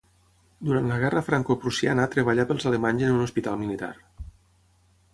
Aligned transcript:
Durant 0.69 0.87
la 0.91 0.97
Guerra 1.03 1.23
francoprussiana 1.27 2.09
treballà 2.17 2.49
pels 2.53 2.67
alemanys 2.73 3.09
en 3.13 3.21
un 3.21 3.25
hospital 3.29 3.63
militar. 3.65 3.95